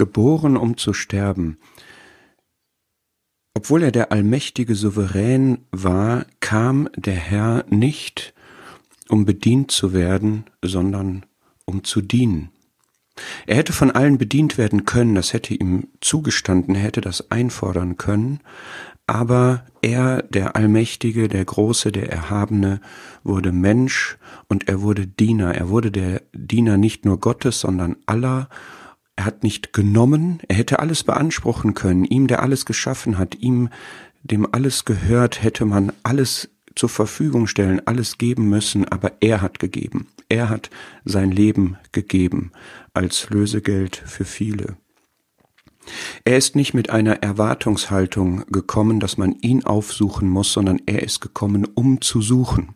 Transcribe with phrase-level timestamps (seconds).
[0.00, 1.58] geboren, um zu sterben.
[3.54, 8.32] Obwohl er der allmächtige Souverän war, kam der Herr nicht,
[9.10, 11.26] um bedient zu werden, sondern
[11.66, 12.48] um zu dienen.
[13.46, 17.98] Er hätte von allen bedient werden können, das hätte ihm zugestanden, er hätte das einfordern
[17.98, 18.40] können,
[19.06, 22.80] aber er, der Allmächtige, der Große, der Erhabene,
[23.22, 24.16] wurde Mensch
[24.48, 25.54] und er wurde Diener.
[25.54, 28.48] Er wurde der Diener nicht nur Gottes, sondern aller.
[29.20, 32.06] Er hat nicht genommen, er hätte alles beanspruchen können.
[32.06, 33.68] Ihm, der alles geschaffen hat, ihm,
[34.22, 39.58] dem alles gehört, hätte man alles zur Verfügung stellen, alles geben müssen, aber er hat
[39.58, 40.06] gegeben.
[40.30, 40.70] Er hat
[41.04, 42.52] sein Leben gegeben
[42.94, 44.78] als Lösegeld für viele.
[46.24, 51.20] Er ist nicht mit einer Erwartungshaltung gekommen, dass man ihn aufsuchen muss, sondern er ist
[51.20, 52.74] gekommen, um zu suchen.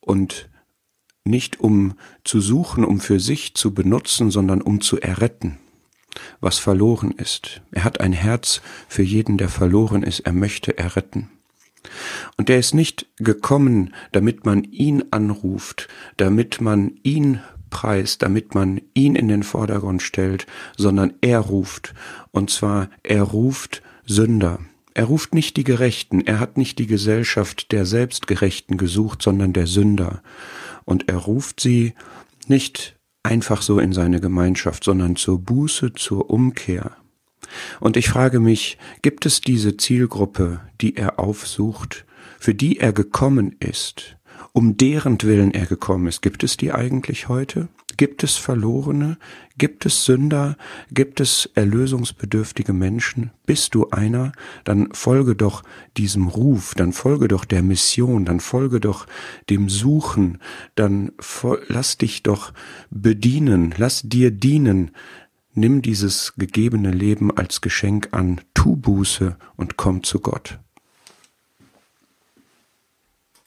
[0.00, 0.48] Und
[1.26, 1.94] nicht um
[2.24, 5.58] zu suchen, um für sich zu benutzen, sondern um zu erretten,
[6.40, 7.62] was verloren ist.
[7.70, 10.20] Er hat ein Herz für jeden, der verloren ist.
[10.20, 11.30] Er möchte erretten.
[12.36, 18.80] Und er ist nicht gekommen, damit man ihn anruft, damit man ihn preist, damit man
[18.94, 21.94] ihn in den Vordergrund stellt, sondern er ruft.
[22.32, 24.60] Und zwar, er ruft Sünder.
[24.94, 29.66] Er ruft nicht die Gerechten, er hat nicht die Gesellschaft der Selbstgerechten gesucht, sondern der
[29.66, 30.22] Sünder.
[30.86, 31.92] Und er ruft sie
[32.46, 36.96] nicht einfach so in seine Gemeinschaft, sondern zur Buße, zur Umkehr.
[37.80, 42.06] Und ich frage mich, gibt es diese Zielgruppe, die er aufsucht,
[42.38, 44.16] für die er gekommen ist,
[44.52, 46.22] um deren Willen er gekommen ist.
[46.22, 47.68] Gibt es die eigentlich heute?
[47.96, 49.18] Gibt es Verlorene?
[49.58, 50.56] Gibt es Sünder?
[50.90, 53.30] Gibt es erlösungsbedürftige Menschen?
[53.46, 54.32] Bist du einer?
[54.64, 55.62] Dann folge doch
[55.96, 59.06] diesem Ruf, dann folge doch der Mission, dann folge doch
[59.48, 60.38] dem Suchen,
[60.74, 61.12] dann
[61.68, 62.52] lass dich doch
[62.90, 64.90] bedienen, lass dir dienen.
[65.54, 70.58] Nimm dieses gegebene Leben als Geschenk an, tu Buße und komm zu Gott.